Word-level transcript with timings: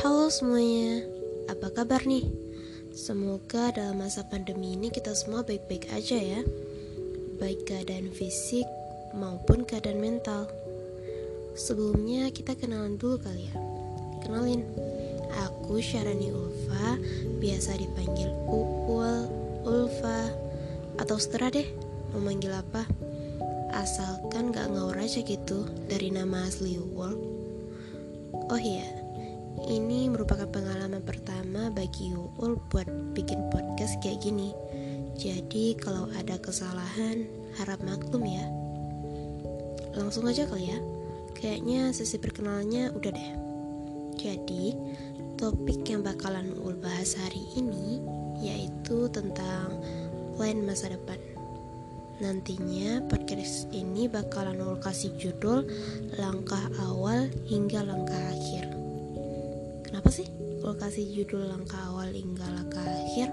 Halo 0.00 0.32
semuanya, 0.32 1.04
apa 1.52 1.68
kabar 1.76 2.08
nih? 2.08 2.24
Semoga 2.88 3.68
dalam 3.68 4.00
masa 4.00 4.24
pandemi 4.24 4.72
ini 4.72 4.88
kita 4.88 5.12
semua 5.12 5.44
baik-baik 5.44 5.92
aja 5.92 6.16
ya. 6.16 6.40
Baik 7.36 7.68
keadaan 7.68 8.08
fisik 8.08 8.64
maupun 9.12 9.68
keadaan 9.68 10.00
mental. 10.00 10.48
Sebelumnya 11.52 12.32
kita 12.32 12.56
kenalan 12.56 12.96
dulu 12.96 13.20
kali 13.20 13.52
ya. 13.52 13.54
Kenalin, 14.24 14.64
aku 15.36 15.84
Syarani 15.84 16.32
Ulfa 16.32 16.96
Biasa 17.36 17.76
dipanggil 17.76 18.32
Uul, 18.48 19.28
Ulfa 19.68 20.32
Atau 20.96 21.20
setera 21.20 21.52
deh, 21.52 21.68
mau 22.16 22.24
manggil 22.24 22.56
apa? 22.56 22.88
Asalkan 23.76 24.48
gak 24.48 24.72
ngawur 24.72 24.96
aja 24.96 25.20
gitu 25.20 25.68
dari 25.92 26.08
nama 26.08 26.48
asli 26.48 26.80
Uul 26.80 27.20
Oh 28.48 28.56
iya, 28.56 28.99
ini 29.70 30.10
merupakan 30.10 30.50
pengalaman 30.50 30.98
pertama 31.06 31.70
bagi 31.70 32.10
Uul 32.10 32.58
buat 32.74 32.90
bikin 33.14 33.38
podcast 33.54 34.02
kayak 34.02 34.18
gini. 34.26 34.50
Jadi 35.14 35.78
kalau 35.78 36.10
ada 36.18 36.34
kesalahan, 36.42 37.30
harap 37.54 37.78
maklum 37.86 38.26
ya. 38.26 38.42
Langsung 39.94 40.26
aja 40.26 40.50
kali 40.50 40.74
ya. 40.74 40.78
Kayaknya 41.38 41.94
sesi 41.94 42.18
perkenalannya 42.18 42.90
udah 42.98 43.10
deh. 43.14 43.32
Jadi, 44.18 44.74
topik 45.38 45.86
yang 45.86 46.02
bakalan 46.02 46.50
Uul 46.58 46.74
bahas 46.82 47.14
hari 47.14 47.46
ini 47.54 48.02
yaitu 48.42 49.06
tentang 49.14 49.78
plan 50.34 50.66
masa 50.66 50.90
depan. 50.90 51.22
Nantinya 52.18 53.06
podcast 53.06 53.70
ini 53.70 54.10
bakalan 54.10 54.58
Uul 54.58 54.82
kasih 54.82 55.14
judul 55.14 55.62
langkah 56.18 56.66
awal 56.90 57.30
hingga 57.46 57.86
langkah 57.86 58.18
akhir. 58.34 58.79
Kenapa 59.90 60.06
sih 60.14 60.30
kalau 60.62 60.78
kasih 60.78 61.02
judul 61.02 61.50
langkah 61.50 61.82
awal 61.90 62.14
hingga 62.14 62.46
langkah 62.46 62.78
akhir? 62.78 63.26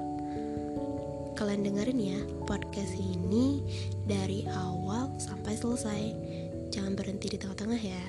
Kalian 1.38 1.62
dengerin 1.70 2.02
ya 2.02 2.20
podcast 2.50 2.98
ini 2.98 3.62
dari 4.10 4.42
awal 4.50 5.14
sampai 5.22 5.54
selesai. 5.54 6.02
Jangan 6.74 6.98
berhenti 6.98 7.30
di 7.30 7.38
tengah-tengah 7.38 7.78
ya. 7.78 8.02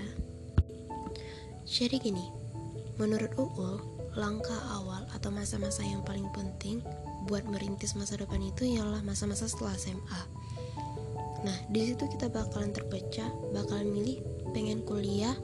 Jadi 1.68 2.00
gini, 2.00 2.24
menurut 2.96 3.36
Uul, 3.36 3.84
langkah 4.16 4.56
awal 4.80 5.04
atau 5.12 5.28
masa-masa 5.28 5.84
yang 5.84 6.00
paling 6.00 6.24
penting 6.32 6.80
buat 7.28 7.44
merintis 7.44 8.00
masa 8.00 8.16
depan 8.16 8.40
itu 8.40 8.64
ialah 8.64 9.04
masa-masa 9.04 9.44
setelah 9.44 9.76
SMA. 9.76 10.22
Nah, 11.44 11.58
di 11.68 11.92
situ 11.92 12.08
kita 12.16 12.32
bakalan 12.32 12.72
terpecah, 12.72 13.28
bakalan 13.52 13.92
milih 13.92 14.24
pengen 14.56 14.80
kuliah 14.88 15.36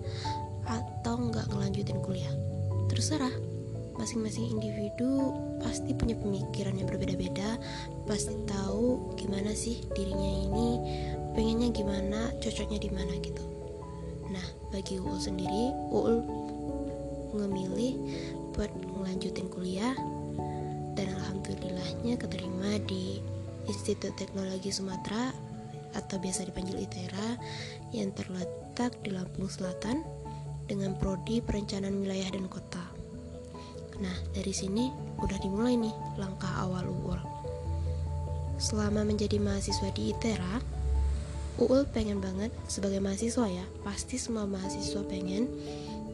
atau 0.64 1.20
nggak 1.20 1.52
ngelanjutin 1.52 2.00
kuliah 2.00 2.32
terserah 2.94 3.34
masing-masing 3.98 4.58
individu 4.58 5.34
pasti 5.62 5.94
punya 5.94 6.18
pemikiran 6.18 6.74
yang 6.74 6.90
berbeda-beda 6.90 7.58
pasti 8.06 8.34
tahu 8.46 9.14
gimana 9.14 9.54
sih 9.54 9.82
dirinya 9.94 10.30
ini 10.46 10.68
pengennya 11.34 11.68
gimana 11.70 12.30
cocoknya 12.42 12.78
di 12.78 12.90
mana 12.90 13.14
gitu 13.22 13.44
nah 14.30 14.46
bagi 14.74 14.98
Uul 14.98 15.18
sendiri 15.18 15.70
Uul 15.94 16.22
ngemilih 17.34 17.94
buat 18.54 18.70
ngelanjutin 18.70 19.50
kuliah 19.50 19.94
dan 20.94 21.10
alhamdulillahnya 21.18 22.14
keterima 22.14 22.78
di 22.86 23.18
Institut 23.66 24.14
Teknologi 24.14 24.70
Sumatera 24.70 25.34
atau 25.94 26.16
biasa 26.18 26.46
dipanggil 26.46 26.84
ITERA 26.84 27.38
yang 27.94 28.10
terletak 28.14 28.94
di 29.02 29.14
Lampung 29.14 29.50
Selatan 29.50 30.02
dengan 30.68 30.96
prodi 30.96 31.40
perencanaan 31.40 32.02
wilayah 32.02 32.28
dan 32.34 32.46
kota. 32.50 32.83
Nah, 34.04 34.16
dari 34.36 34.52
sini 34.52 34.92
udah 35.24 35.40
dimulai 35.40 35.80
nih 35.80 36.20
langkah 36.20 36.52
awal 36.60 36.84
Uul. 36.84 37.16
Selama 38.60 39.00
menjadi 39.00 39.40
mahasiswa 39.40 39.88
di 39.96 40.12
ITERA, 40.12 40.60
Uul 41.56 41.88
pengen 41.88 42.20
banget 42.20 42.52
sebagai 42.68 43.00
mahasiswa 43.00 43.48
ya, 43.48 43.64
pasti 43.80 44.20
semua 44.20 44.44
mahasiswa 44.44 45.00
pengen 45.08 45.48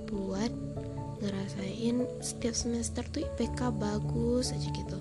buat 0.06 0.52
ngerasain 1.18 2.06
setiap 2.22 2.54
semester 2.54 3.02
tuh 3.10 3.26
IPK 3.26 3.74
bagus 3.74 4.54
aja 4.54 4.68
gitu. 4.70 4.98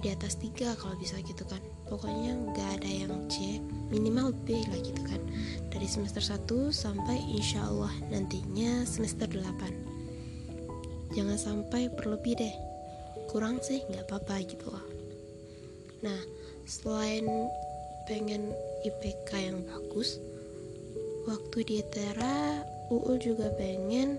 Di 0.00 0.08
atas 0.08 0.40
tiga 0.40 0.72
kalau 0.80 0.96
bisa 0.96 1.20
gitu 1.20 1.44
kan. 1.44 1.60
Pokoknya 1.90 2.38
nggak 2.38 2.80
ada 2.80 2.88
yang 2.88 3.12
C 3.26 3.58
minimal 3.90 4.30
B 4.46 4.62
lah 4.70 4.80
gitu 4.80 5.02
kan. 5.04 5.20
Dari 5.74 5.90
semester 5.90 6.22
1 6.22 6.70
sampai 6.70 7.18
insya 7.34 7.66
Allah 7.66 7.90
nantinya 8.08 8.86
semester 8.86 9.26
8 9.26 9.89
jangan 11.14 11.38
sampai 11.38 11.90
berlebih 11.90 12.38
deh. 12.38 12.54
Kurang 13.30 13.62
sih 13.62 13.82
nggak 13.86 14.10
apa-apa 14.10 14.42
gitu 14.46 14.66
loh. 14.70 14.86
Nah 16.02 16.20
selain 16.66 17.26
pengen 18.06 18.50
IPK 18.82 19.30
yang 19.38 19.58
bagus 19.66 20.18
waktu 21.28 21.58
di 21.62 21.78
Tera 21.86 22.64
Uul 22.90 23.22
juga 23.22 23.54
pengen 23.54 24.18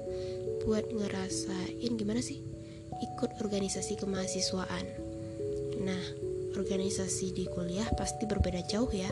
buat 0.63 0.87
ngerasain 0.95 1.91
gimana 1.99 2.23
sih 2.23 2.39
ikut 3.01 3.41
organisasi 3.41 3.97
kemahasiswaan. 3.97 4.85
Nah, 5.81 6.03
organisasi 6.53 7.33
di 7.33 7.49
kuliah 7.49 7.89
pasti 7.97 8.29
berbeda 8.29 8.61
jauh 8.69 8.89
ya 8.93 9.09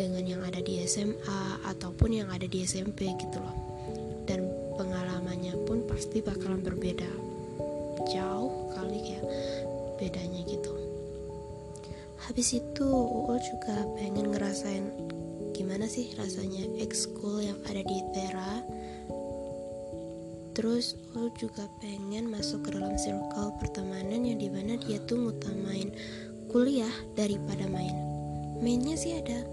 dengan 0.00 0.24
yang 0.24 0.42
ada 0.42 0.64
di 0.64 0.80
SMA 0.88 1.62
ataupun 1.68 2.24
yang 2.24 2.28
ada 2.32 2.48
di 2.48 2.64
SMP 2.64 3.12
gitu 3.20 3.38
loh. 3.38 3.67
Pasti 6.18 6.34
bakalan 6.34 6.66
berbeda. 6.66 7.06
Jauh 8.10 8.74
kali 8.74 9.14
ya 9.14 9.22
bedanya 10.02 10.42
gitu. 10.50 10.74
Habis 12.26 12.58
itu 12.58 12.90
Uul 12.90 13.38
juga 13.38 13.86
pengen 13.94 14.34
ngerasain 14.34 14.82
gimana 15.54 15.86
sih 15.86 16.10
rasanya 16.18 16.74
ekskul 16.82 17.38
yang 17.46 17.54
ada 17.70 17.86
di 17.86 18.02
Tera 18.10 18.66
Terus 20.58 20.98
lo 21.14 21.30
juga 21.38 21.70
pengen 21.78 22.26
masuk 22.34 22.66
ke 22.66 22.74
dalam 22.74 22.98
circle 22.98 23.54
pertemanan 23.62 24.26
yang 24.26 24.42
di 24.42 24.50
mana 24.50 24.74
dia 24.74 24.98
tuh 25.06 25.22
ngutamain 25.22 25.94
kuliah 26.50 26.90
daripada 27.14 27.70
main. 27.70 27.94
Mainnya 28.58 28.98
sih 28.98 29.22
ada, 29.22 29.46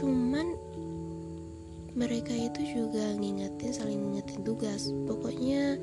cuman 0.00 0.56
mereka 1.92 2.32
itu 2.32 2.60
juga 2.80 3.12
ngingetin 3.16 3.72
saling 3.72 4.00
ngingetin 4.00 4.40
tugas. 4.44 4.88
Pokoknya 5.08 5.76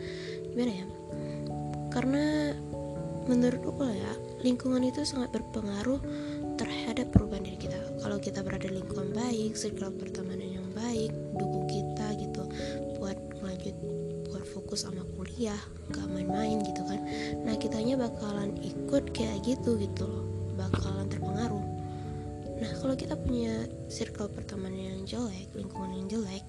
gimana 0.54 0.72
ya? 0.74 0.86
Karena 1.94 2.54
menurut 3.30 3.62
aku 3.62 3.86
ya 3.90 4.14
lingkungan 4.42 4.82
itu 4.86 5.06
sangat 5.06 5.30
berpengaruh 5.36 6.02
terhadap 6.58 7.14
perubahan 7.14 7.46
diri 7.46 7.70
kita. 7.70 7.78
Kalau 8.02 8.18
kita 8.18 8.42
berada 8.42 8.66
di 8.66 8.82
lingkungan 8.82 9.14
baik, 9.14 9.54
circle 9.54 9.94
pertemanan 9.96 10.60
yang 10.60 10.68
baik, 10.74 11.14
dukung 11.38 11.70
kita 11.70 12.18
gitu 12.18 12.44
buat 12.98 13.18
lanjut 13.40 13.78
fokus 14.50 14.86
sama 14.86 15.06
kuliah 15.18 15.58
gak 15.94 16.10
main-main 16.10 16.62
gitu 16.66 16.82
kan 16.86 17.02
nah 17.46 17.54
kitanya 17.58 18.02
bakalan 18.02 18.58
ikut 18.62 19.14
kayak 19.14 19.46
gitu 19.46 19.78
gitu 19.78 20.10
loh 20.10 20.26
bakalan 20.58 21.06
terpengaruh 21.06 21.66
nah 22.60 22.72
kalau 22.82 22.98
kita 22.98 23.14
punya 23.18 23.70
circle 23.88 24.28
pertemanan 24.28 24.89
jelek 25.10 25.50
lingkungan 25.58 25.92
yang 25.98 26.08
jelek. 26.08 26.46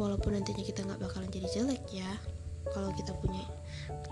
Walaupun 0.00 0.38
nantinya 0.38 0.64
kita 0.64 0.86
nggak 0.88 1.02
bakalan 1.04 1.28
jadi 1.28 1.48
jelek 1.52 1.84
ya 1.92 2.10
kalau 2.72 2.88
kita 2.96 3.12
punya 3.20 3.44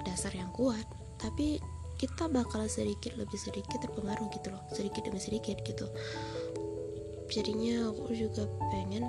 dasar 0.05 0.35
yang 0.37 0.53
kuat. 0.53 0.85
Tapi 1.17 1.57
kita 1.97 2.29
bakalan 2.29 2.69
sedikit 2.69 3.17
lebih 3.17 3.41
sedikit 3.41 3.81
terpengaruh 3.81 4.29
gitu 4.37 4.53
loh 4.53 4.61
sedikit 4.69 5.09
demi 5.09 5.17
sedikit 5.17 5.57
gitu. 5.65 5.89
Jadinya 7.33 7.91
aku 7.91 8.13
juga 8.13 8.45
pengen 8.71 9.09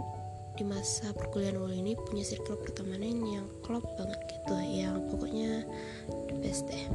di 0.57 0.65
masa 0.65 1.13
perkuliahan 1.13 1.61
awal 1.61 1.69
ini 1.69 1.93
punya 1.93 2.25
circle 2.25 2.57
pertemanan 2.57 3.21
yang 3.29 3.45
klop 3.61 3.85
banget 3.93 4.17
gitu 4.25 4.55
yang 4.57 5.05
pokoknya 5.11 5.67
the 6.31 6.35
best 6.41 6.65
deh. 6.65 6.87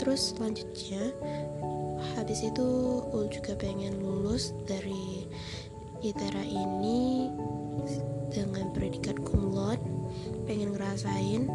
Terus 0.00 0.32
selanjutnya 0.32 1.12
habis 2.16 2.40
itu 2.40 2.66
Ul 3.12 3.28
juga 3.28 3.52
pengen 3.60 4.00
lulus 4.00 4.56
dari 4.64 5.28
ITERA 6.00 6.44
ini 6.44 7.28
dengan 8.30 8.72
predikat 8.72 9.20
cum 9.20 9.52
pengen 10.50 10.74
ngerasain 10.74 11.46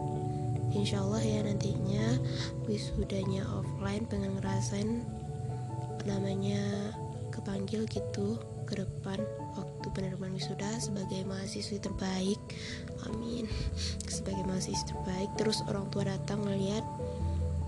insya 0.72 1.04
Allah 1.04 1.24
ya 1.24 1.40
nantinya 1.44 2.20
wisudanya 2.68 3.44
offline 3.48 4.08
pengen 4.08 4.40
ngerasain 4.40 5.04
namanya 6.08 6.62
kepanggil 7.32 7.84
gitu 7.92 8.40
ke 8.64 8.80
depan 8.80 9.20
waktu 9.60 9.88
penerimaan 9.94 10.34
wisuda 10.34 10.82
sebagai 10.82 11.22
mahasiswi 11.28 11.78
terbaik. 11.78 12.42
Amin. 13.06 13.46
Sebagai 14.10 14.42
mahasiswi 14.50 14.90
terbaik 14.90 15.30
terus 15.38 15.62
orang 15.70 15.86
tua 15.94 16.10
datang 16.10 16.42
melihat 16.42 16.82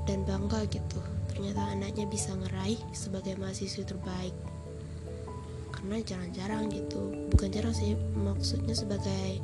dan 0.09 0.25
bangga 0.25 0.65
gitu. 0.73 0.97
Ternyata 1.29 1.77
anaknya 1.77 2.09
bisa 2.09 2.33
ngeraih 2.33 2.81
sebagai 2.97 3.37
mahasiswi 3.37 3.85
terbaik 3.85 4.33
karena 5.87 6.03
jarang-jarang 6.03 6.67
gitu 6.67 7.15
bukan 7.31 7.47
jarang 7.47 7.71
sih 7.71 7.95
maksudnya 8.19 8.75
sebagai 8.75 9.39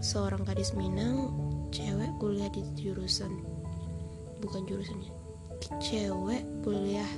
seorang 0.00 0.48
gadis 0.48 0.72
Minang 0.72 1.28
cewek 1.68 2.08
kuliah 2.16 2.48
di 2.48 2.64
jurusan 2.80 3.28
bukan 4.40 4.64
jurusannya 4.64 5.12
cewek 5.76 6.40
kuliah 6.64 7.12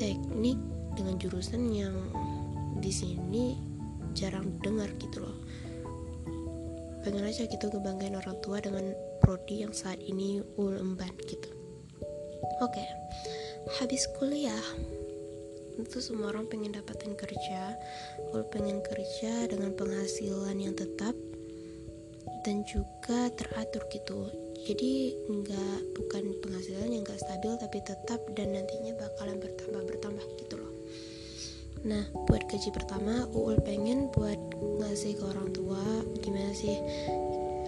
teknik 0.00 0.56
dengan 0.96 1.20
jurusan 1.20 1.76
yang 1.76 1.92
di 2.80 2.88
sini 2.88 3.60
jarang 4.16 4.48
dengar 4.64 4.88
gitu 4.96 5.28
loh 5.28 5.36
pengen 7.04 7.28
aja 7.28 7.44
gitu 7.44 7.68
ngebanggain 7.68 8.16
orang 8.16 8.40
tua 8.40 8.64
dengan 8.64 8.96
prodi 9.20 9.60
yang 9.60 9.76
saat 9.76 10.00
ini 10.00 10.40
ul 10.56 10.80
emban 10.80 11.12
gitu 11.28 11.52
oke 12.64 12.72
okay. 12.72 12.88
habis 13.76 14.08
kuliah 14.16 14.64
itu 15.80 15.98
semua 16.04 16.32
orang 16.34 16.48
pengen 16.48 16.76
dapatin 16.76 17.16
kerja. 17.16 17.76
Ul 18.32 18.44
pengen 18.52 18.84
kerja 18.84 19.48
dengan 19.48 19.72
penghasilan 19.72 20.56
yang 20.60 20.76
tetap 20.76 21.16
dan 22.42 22.66
juga 22.66 23.30
teratur 23.32 23.86
gitu. 23.88 24.28
Jadi 24.62 25.16
nggak 25.26 25.78
bukan 25.98 26.22
penghasilan 26.42 26.90
yang 26.90 27.02
nggak 27.02 27.18
stabil 27.18 27.52
tapi 27.58 27.78
tetap 27.82 28.20
dan 28.34 28.54
nantinya 28.54 28.94
bakalan 28.98 29.38
bertambah 29.38 29.82
bertambah 29.86 30.26
gitu 30.38 30.54
loh. 30.58 30.72
Nah 31.82 32.06
buat 32.30 32.46
gaji 32.46 32.70
pertama 32.70 33.26
Uul 33.34 33.58
pengen 33.62 34.10
buat 34.14 34.38
ngasih 34.82 35.18
ke 35.18 35.24
orang 35.26 35.50
tua. 35.50 35.82
Gimana 36.22 36.54
sih 36.54 36.78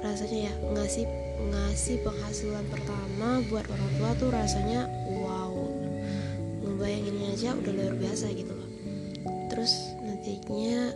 rasanya 0.03 0.51
ya? 0.51 0.55
Ngasih 0.71 1.07
ngasih 1.35 1.97
penghasilan 2.07 2.67
pertama 2.71 3.43
buat 3.51 3.67
orang 3.67 3.91
tua 3.99 4.11
tuh 4.15 4.31
rasanya 4.31 4.87
wow 5.19 5.84
ngebayanginnya 6.85 7.33
aja 7.33 7.49
udah 7.57 7.73
luar 7.81 7.97
biasa 7.97 8.29
gitu 8.37 8.53
loh. 8.53 8.69
Terus 9.49 9.73
nantinya 10.05 10.93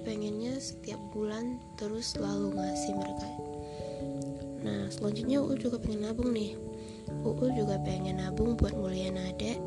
pengennya 0.00 0.56
setiap 0.56 0.96
bulan 1.12 1.60
terus 1.76 2.16
selalu 2.16 2.56
ngasih 2.56 2.96
mereka. 2.96 3.28
Nah 4.64 4.88
selanjutnya 4.88 5.44
Uul 5.44 5.60
juga 5.60 5.76
pengen 5.76 6.08
nabung 6.08 6.32
nih. 6.32 6.56
Uul 7.20 7.52
juga 7.52 7.76
pengen 7.84 8.16
nabung 8.16 8.56
buat 8.56 8.72
nguliahin 8.72 9.20
adek 9.20 9.60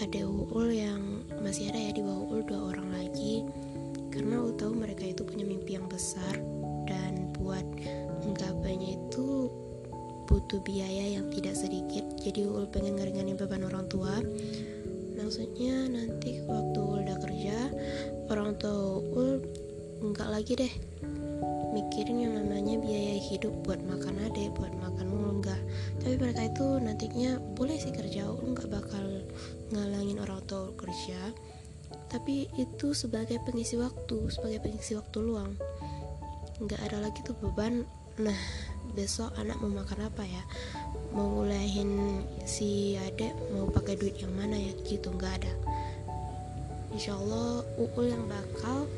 ada 0.00 0.24
Uul 0.24 0.72
yang 0.72 1.28
masih 1.44 1.68
ada 1.68 1.84
ya 1.84 1.92
di 1.92 2.00
bawah 2.00 2.32
Uul 2.32 2.40
dua 2.48 2.72
orang 2.72 2.88
lagi. 2.88 3.44
Karena 4.08 4.40
Uul 4.40 4.56
tahu 4.56 4.72
mereka 4.72 5.04
itu 5.04 5.28
punya 5.28 5.44
mimpi 5.44 5.76
yang 5.76 5.84
besar. 5.92 6.40
Dan 6.88 7.36
buat 7.36 7.68
menggapainya 8.24 8.96
itu 8.96 9.52
butuh 10.28 10.60
biaya 10.60 11.16
yang 11.16 11.32
tidak 11.32 11.56
sedikit 11.56 12.04
jadi 12.20 12.44
Uul 12.44 12.68
pengen 12.68 13.00
ngeringanin 13.00 13.40
beban 13.40 13.64
orang 13.64 13.88
tua. 13.88 14.20
Maksudnya 15.16 15.88
nanti 15.88 16.44
waktu 16.44 16.78
udah 16.78 17.16
kerja 17.18 17.56
orang 18.28 18.54
tua 18.60 19.02
ul 19.02 19.40
nggak 19.98 20.28
lagi 20.30 20.54
deh 20.54 20.74
mikirin 21.74 22.22
yang 22.22 22.34
namanya 22.38 22.78
biaya 22.78 23.18
hidup 23.18 23.50
buat 23.66 23.82
makan 23.82 24.14
ade 24.24 24.48
buat 24.54 24.72
makan 24.78 25.10
ul 25.10 25.42
enggak 25.42 25.58
tapi 26.00 26.14
mereka 26.16 26.46
itu 26.46 26.66
nantinya 26.78 27.36
boleh 27.58 27.76
sih 27.76 27.90
kerja 27.90 28.30
ul 28.30 28.54
nggak 28.54 28.70
bakal 28.70 29.04
ngalangin 29.72 30.18
orang 30.20 30.40
tua 30.48 30.72
kerja. 30.76 31.32
Tapi 32.08 32.48
itu 32.56 32.96
sebagai 32.96 33.40
pengisi 33.44 33.76
waktu 33.76 34.32
sebagai 34.32 34.64
pengisi 34.64 34.96
waktu 34.96 35.18
luang. 35.20 35.52
Nggak 36.60 36.80
ada 36.88 36.98
lagi 37.04 37.20
tuh 37.24 37.36
beban. 37.36 37.84
Nah 38.20 38.40
besok 38.92 39.32
anak 39.40 39.58
mau 39.60 39.72
makan 39.72 40.08
apa 40.08 40.22
ya? 40.24 40.42
Mau 41.12 41.28
ngulehin 41.40 42.22
si 42.44 42.96
adek 42.96 43.32
mau 43.52 43.68
pakai 43.68 43.96
duit 43.96 44.16
yang 44.20 44.32
mana 44.36 44.56
ya? 44.56 44.72
Gitu 44.84 45.08
nggak 45.08 45.44
ada. 45.44 45.52
Insya 46.92 47.16
Allah 47.16 47.64
Uul 47.76 48.08
yang 48.08 48.24
bakal 48.28 48.88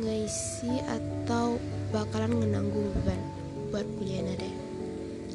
ngisi 0.00 0.80
atau 0.84 1.56
bakalan 1.92 2.36
ngenanggung 2.36 2.92
beban 3.00 3.20
buat 3.72 3.86
kuliah 3.96 4.24
deh. 4.36 4.54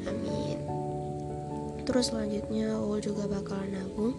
Amin. 0.06 0.58
Terus 1.82 2.14
selanjutnya 2.14 2.78
Uul 2.78 3.02
juga 3.02 3.26
bakalan 3.26 3.74
nabung 3.74 4.14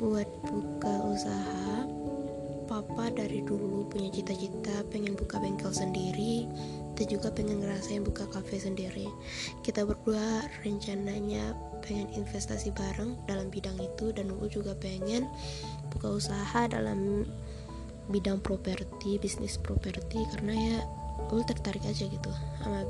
buat 0.00 0.28
buka 0.44 0.94
usaha. 1.12 1.84
Papa 2.64 3.12
dari 3.12 3.44
dulu 3.44 3.84
punya 3.92 4.08
cita-cita 4.08 4.82
pengen 4.88 5.12
buka 5.12 5.36
bengkel 5.36 5.68
sendiri 5.68 6.48
dan 6.94 7.06
juga 7.10 7.28
pengen 7.34 7.62
ngerasain 7.62 8.02
buka 8.06 8.26
cafe 8.30 8.62
sendiri. 8.62 9.10
Kita 9.66 9.82
berdua 9.82 10.46
rencananya 10.62 11.54
pengen 11.84 12.08
investasi 12.16 12.72
bareng 12.72 13.18
dalam 13.28 13.52
bidang 13.52 13.76
itu 13.76 14.14
dan 14.14 14.32
Uul 14.32 14.48
juga 14.48 14.72
pengen 14.78 15.28
buka 15.92 16.16
usaha 16.16 16.70
dalam 16.70 17.28
bidang 18.08 18.40
properti 18.40 19.16
bisnis 19.16 19.56
properti 19.56 20.24
karena 20.36 20.54
ya 20.54 20.78
gue 21.28 21.40
tertarik 21.44 21.84
aja 21.84 22.04
gitu 22.08 22.30
sama 22.62 22.84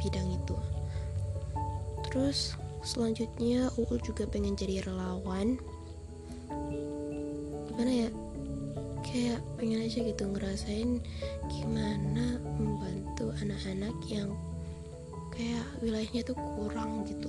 bidang 0.00 0.28
itu. 0.32 0.56
Terus 2.08 2.56
selanjutnya 2.82 3.72
Uul 3.78 3.98
juga 4.00 4.28
pengen 4.28 4.56
jadi 4.56 4.84
relawan. 4.84 5.56
Gimana 7.72 7.92
ya? 8.06 8.08
Kayak 9.02 9.40
pengen 9.58 9.82
aja 9.82 9.98
gitu 9.98 10.24
ngerasain 10.30 11.02
gimana 11.50 12.38
membantu 12.56 13.01
anak-anak 13.20 13.92
yang 14.08 14.32
kayak 15.32 15.64
wilayahnya 15.84 16.22
tuh 16.24 16.36
kurang 16.36 17.04
gitu. 17.04 17.28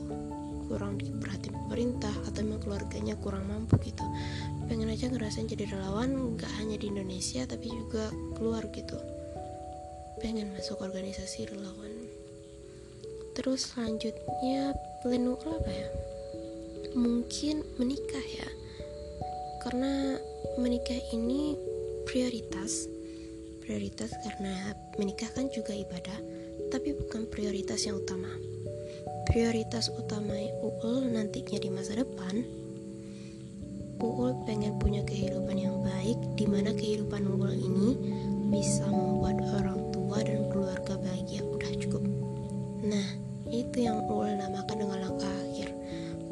Kurang 0.71 0.95
diperhatiin 0.95 1.55
pemerintah 1.67 2.13
atau 2.23 2.39
memang 2.39 2.63
keluarganya 2.63 3.15
kurang 3.19 3.45
mampu 3.51 3.75
gitu. 3.83 4.03
Pengen 4.71 4.87
aja 4.87 5.11
ngerasain 5.11 5.49
jadi 5.49 5.67
relawan 5.67 6.39
nggak 6.39 6.51
hanya 6.61 6.79
di 6.79 6.87
Indonesia 6.87 7.43
tapi 7.43 7.67
juga 7.67 8.11
keluar 8.39 8.63
gitu. 8.71 8.95
Pengen 10.23 10.55
masuk 10.55 10.79
organisasi 10.79 11.51
relawan. 11.51 12.07
Terus 13.33 13.73
selanjutnya 13.73 14.77
plan 15.03 15.35
apa 15.35 15.71
ya? 15.71 15.89
Mungkin 16.95 17.65
menikah 17.81 18.23
ya. 18.23 18.49
Karena 19.65 20.15
menikah 20.61 20.99
ini 21.11 21.57
prioritas 22.05 22.92
prioritas 23.63 24.11
karena 24.19 24.75
menikah 24.99 25.31
kan 25.31 25.47
juga 25.47 25.71
ibadah 25.71 26.19
tapi 26.67 26.91
bukan 26.91 27.31
prioritas 27.31 27.87
yang 27.87 27.95
utama. 27.95 28.27
Prioritas 29.31 29.87
utama 29.87 30.35
Uul 30.59 31.07
nantinya 31.15 31.63
di 31.63 31.71
masa 31.71 31.95
depan 31.95 32.43
Uul 34.03 34.35
pengen 34.43 34.75
punya 34.83 34.99
kehidupan 35.07 35.55
yang 35.55 35.79
baik 35.79 36.19
di 36.35 36.43
mana 36.43 36.75
kehidupan 36.75 37.23
Uul 37.23 37.55
ini 37.55 37.89
bisa 38.51 38.83
membuat 38.91 39.39
orang 39.39 39.79
tua 39.95 40.19
dan 40.19 40.43
keluarga 40.51 40.99
bahagia. 40.99 41.39
Udah 41.47 41.71
cukup. 41.79 42.03
Nah 42.83 43.07
itu 43.47 43.87
yang 43.87 44.03
Uul 44.11 44.35
namakan 44.35 44.75
dengan 44.75 45.07
langkah 45.07 45.31
akhir. 45.47 45.71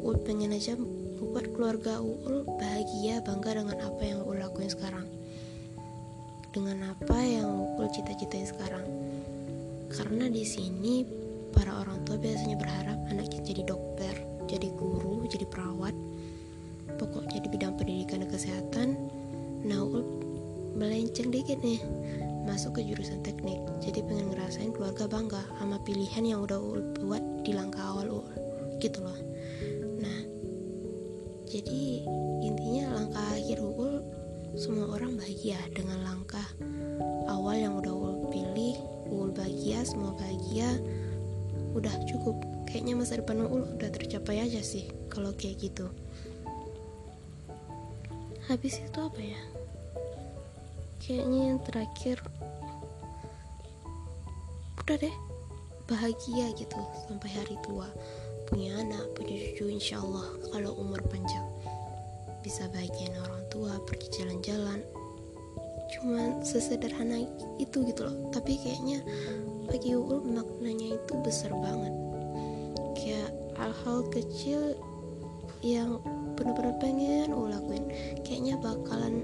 Uul 0.04 0.20
pengen 0.20 0.52
aja 0.52 0.76
membuat 0.76 1.48
keluarga 1.56 1.96
Uul 2.04 2.44
bahagia 2.60 3.24
bangga 3.24 3.56
dengan 3.56 3.80
apa 3.88 4.02
yang 4.04 4.20
Uul 4.20 4.36
lakuin 4.36 4.68
sekarang 4.68 5.21
dengan 6.52 6.92
apa 6.92 7.16
yang 7.16 7.64
Uul 7.80 7.88
cita-citain 7.88 8.44
sekarang 8.44 8.84
karena 9.88 10.28
di 10.28 10.44
sini 10.44 11.04
para 11.52 11.72
orang 11.80 12.04
tua 12.04 12.20
biasanya 12.20 12.56
berharap 12.56 12.96
anaknya 13.12 13.40
jadi 13.44 13.62
dokter, 13.68 14.14
jadi 14.48 14.68
guru, 14.76 15.24
jadi 15.28 15.44
perawat, 15.48 15.92
pokoknya 16.96 17.44
di 17.44 17.48
bidang 17.52 17.76
pendidikan 17.76 18.24
dan 18.24 18.30
kesehatan. 18.32 18.88
Nah, 19.64 19.80
Ul 19.84 20.04
melenceng 20.76 21.28
dikit 21.28 21.60
nih, 21.60 21.80
masuk 22.48 22.80
ke 22.80 22.88
jurusan 22.88 23.20
teknik. 23.20 23.60
Jadi 23.84 24.00
pengen 24.04 24.32
ngerasain 24.32 24.72
keluarga 24.72 25.04
bangga 25.04 25.44
sama 25.60 25.76
pilihan 25.84 26.24
yang 26.24 26.40
udah 26.44 26.56
Ul 26.56 26.80
buat 27.04 27.20
di 27.44 27.52
langkah 27.52 27.92
awal 27.92 28.24
Ul, 28.24 28.28
gitu 28.80 29.04
loh. 29.04 29.18
Nah, 30.00 30.18
jadi 31.44 32.04
intinya 32.40 32.96
langkah 32.96 33.24
akhir 33.36 33.60
Ul 33.60 34.00
semua 34.52 34.84
orang 34.92 35.16
bahagia 35.16 35.56
dengan 35.72 36.04
langkah 36.04 36.44
awal 37.24 37.56
yang 37.56 37.72
udah 37.80 37.88
Ul 37.88 38.28
pilih, 38.28 38.76
Ul 39.08 39.32
bahagia, 39.32 39.80
semua 39.80 40.12
bahagia. 40.12 40.76
Udah 41.72 41.92
cukup. 42.04 42.36
Kayaknya 42.68 42.94
masa 43.00 43.20
depan 43.20 43.48
Uul 43.48 43.64
udah 43.64 43.88
tercapai 43.88 44.44
aja 44.44 44.60
sih 44.60 44.88
kalau 45.08 45.32
kayak 45.32 45.56
gitu. 45.60 45.88
Habis 48.48 48.80
itu 48.84 48.98
apa 49.00 49.20
ya? 49.20 49.40
Kayaknya 51.00 51.40
yang 51.52 51.60
terakhir 51.64 52.16
udah 54.84 54.96
deh. 55.00 55.16
Bahagia 55.88 56.52
gitu 56.56 56.80
sampai 57.08 57.30
hari 57.32 57.56
tua. 57.64 57.88
Punya 58.48 58.76
anak 58.84 59.16
punya 59.16 59.36
cucu 59.52 59.72
insya 59.72 60.00
Allah 60.00 60.28
kalau 60.52 60.76
umur 60.76 61.00
panjang 61.08 61.44
bisa 62.42 62.66
bahagian 62.74 63.14
orang 63.22 63.42
tua 63.48 63.78
pergi 63.86 64.20
jalan-jalan. 64.20 64.82
Cuman 65.94 66.42
sesederhana 66.42 67.22
itu 67.62 67.86
gitu 67.86 68.04
loh. 68.04 68.16
Tapi 68.34 68.58
kayaknya 68.58 69.00
bagi 69.70 69.94
Uul 69.94 70.26
maknanya 70.26 70.98
itu 70.98 71.12
besar 71.22 71.54
banget. 71.54 71.94
Kayak 72.98 73.30
hal-hal 73.56 73.98
kecil 74.10 74.74
yang 75.62 76.02
benar-benar 76.34 76.74
pengen 76.82 77.30
Uul 77.30 77.54
lakuin. 77.54 77.86
Kayaknya 78.26 78.58
bakalan 78.58 79.22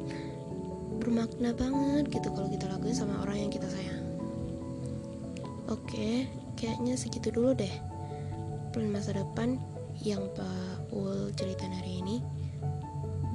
bermakna 0.99 1.55
banget 1.55 2.11
gitu 2.11 2.29
kalau 2.35 2.49
kita 2.51 2.67
lakuin 2.71 2.95
sama 2.95 3.23
orang 3.27 3.49
yang 3.49 3.53
kita 3.53 3.67
sayang. 3.67 4.03
Oke 5.69 6.29
kayaknya 6.59 6.95
segitu 6.99 7.35
dulu 7.35 7.55
deh. 7.55 7.71
Plan 8.75 8.91
masa 8.93 9.17
depan 9.17 9.57
yang 10.05 10.27
Pak 10.37 10.95
Ul 10.95 11.35
cerita 11.35 11.67
hari 11.67 12.03
ini 12.03 12.38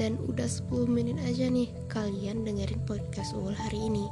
dan 0.02 0.18
udah 0.26 0.46
10 0.50 0.90
menit 0.90 1.18
aja 1.22 1.46
nih 1.50 1.70
kalian 1.90 2.42
dengerin 2.42 2.82
podcast 2.90 3.38
Ul 3.38 3.54
hari 3.54 3.90
ini. 3.90 4.10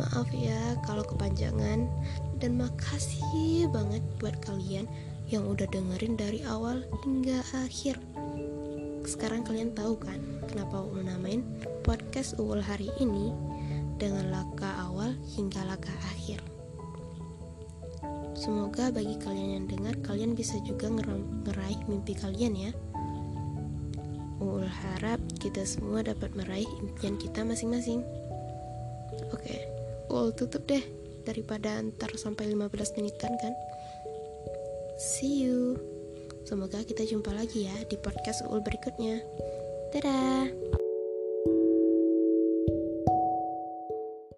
Maaf 0.00 0.28
ya 0.32 0.78
kalau 0.82 1.04
kepanjangan 1.04 1.86
dan 2.40 2.52
makasih 2.56 3.68
banget 3.70 4.02
buat 4.18 4.34
kalian 4.42 4.88
yang 5.28 5.44
udah 5.48 5.68
dengerin 5.68 6.16
dari 6.16 6.40
awal 6.48 6.84
hingga 7.04 7.40
akhir. 7.52 8.00
Sekarang 9.04 9.44
kalian 9.44 9.76
tahu 9.76 10.00
kan 10.00 10.20
kenapa 10.48 10.80
Ul 10.80 11.04
namain 11.04 11.44
podcast 11.84 12.40
Ul 12.40 12.60
hari 12.64 12.88
ini? 13.00 13.32
Dengan 13.94 14.34
laka 14.34 14.90
awal 14.90 15.14
hingga 15.38 15.62
laka 15.64 15.94
akhir. 16.10 16.42
Semoga 18.34 18.90
bagi 18.90 19.14
kalian 19.22 19.62
yang 19.62 19.66
dengar, 19.70 19.94
kalian 20.02 20.34
bisa 20.34 20.58
juga 20.66 20.90
ngeraih 20.90 21.78
mimpi 21.86 22.18
kalian 22.18 22.52
ya. 22.58 22.70
Ul 24.44 24.68
harap 24.68 25.24
kita 25.40 25.64
semua 25.64 26.04
dapat 26.04 26.36
meraih 26.36 26.68
impian 26.84 27.16
kita 27.16 27.40
masing-masing. 27.40 28.04
Oke, 29.32 29.56
Ul 30.12 30.36
tutup 30.36 30.68
deh 30.68 30.84
daripada 31.24 31.80
antar 31.80 32.12
sampai 32.20 32.52
15 32.52 32.68
menitan 33.00 33.32
kan. 33.40 33.54
See 35.00 35.48
you. 35.48 35.80
Semoga 36.44 36.84
kita 36.84 37.08
jumpa 37.08 37.32
lagi 37.32 37.64
ya 37.64 37.76
di 37.88 37.96
podcast 37.96 38.44
Ul 38.44 38.60
berikutnya. 38.60 39.24
Dadah. 39.96 40.83